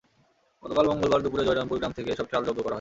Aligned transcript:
গতকাল 0.63 0.85
মঙ্গলবার 0.91 1.23
দুপুরে 1.23 1.43
জয়রামপুর 1.47 1.77
গ্রাম 1.79 1.93
থেকে 1.97 2.09
এসব 2.11 2.27
চাল 2.31 2.41
জব্দ 2.47 2.57
করা 2.57 2.61
হয়। 2.61 2.69